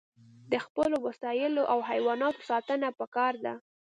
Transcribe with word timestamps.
د 0.51 0.53
خپلو 0.65 0.97
وسایلو 1.07 1.63
او 1.71 1.79
حیواناتو 1.89 2.41
ساتنه 2.49 2.87
پکار 2.99 3.33
ده. 3.45 3.53